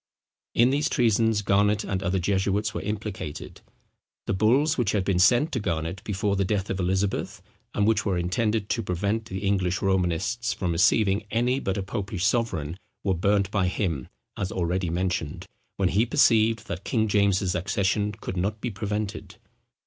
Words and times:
In 0.55 0.71
these 0.71 0.89
treasons 0.89 1.43
Garnet 1.43 1.83
and 1.83 2.01
other 2.01 2.17
jesuits 2.17 2.73
were 2.73 2.81
implicated. 2.81 3.61
The 4.25 4.33
bulls 4.33 4.75
which 4.75 4.93
had 4.93 5.05
been 5.05 5.19
sent 5.19 5.51
to 5.51 5.59
Garnet 5.59 6.03
before 6.03 6.35
the 6.35 6.43
death 6.43 6.71
of 6.71 6.79
Elizabeth, 6.79 7.39
and 7.75 7.85
which 7.85 8.03
were 8.03 8.17
intended 8.17 8.67
to 8.69 8.81
prevent 8.81 9.25
the 9.25 9.45
English 9.45 9.79
Romanists 9.79 10.53
from 10.53 10.71
receiving 10.71 11.27
any 11.29 11.59
but 11.59 11.77
a 11.77 11.83
popish 11.83 12.25
sovereign, 12.25 12.77
were 13.03 13.13
burnt 13.13 13.51
by 13.51 13.67
him, 13.67 14.07
as 14.35 14.51
already 14.51 14.89
mentioned, 14.89 15.45
when 15.77 15.89
he 15.89 16.07
perceived 16.07 16.65
that 16.67 16.83
King 16.83 17.07
James's 17.07 17.53
accession 17.53 18.11
could 18.13 18.35
not 18.37 18.59
be 18.59 18.71
prevented. 18.71 19.35